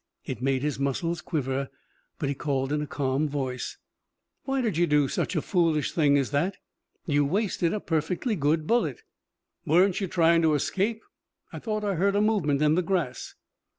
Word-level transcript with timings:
It 0.25 0.41
made 0.41 0.63
his 0.63 0.79
muscles 0.79 1.21
quiver, 1.21 1.69
but 2.17 2.27
he 2.27 2.33
called 2.33 2.73
in 2.73 2.81
a 2.81 2.87
calm 2.87 3.29
voice: 3.29 3.77
"Why 4.45 4.59
did 4.61 4.75
you 4.75 4.87
do 4.87 5.07
such 5.07 5.35
a 5.35 5.43
foolish 5.43 5.91
thing 5.91 6.17
as 6.17 6.31
that? 6.31 6.57
You 7.05 7.23
wasted 7.23 7.71
a 7.71 7.79
perfectly 7.79 8.35
good 8.35 8.65
bullet." 8.65 9.03
"Weren't 9.63 10.01
you 10.01 10.07
trying 10.07 10.41
to 10.41 10.55
escape? 10.55 11.03
I 11.53 11.59
thought 11.59 11.83
I 11.83 11.93
heard 11.93 12.15
a 12.15 12.19
movement 12.21 12.63
in 12.63 12.73
the 12.73 12.81
grass." 12.81 13.35